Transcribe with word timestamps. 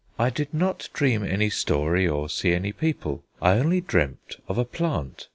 I 0.17 0.31
did 0.31 0.51
not 0.51 0.89
dream 0.93 1.23
any 1.23 1.51
story 1.51 2.07
or 2.07 2.27
see 2.27 2.53
any 2.53 2.71
people; 2.73 3.23
I 3.39 3.51
only 3.59 3.81
dreamt 3.81 4.37
of 4.47 4.57
a 4.57 4.65
plant. 4.65 5.27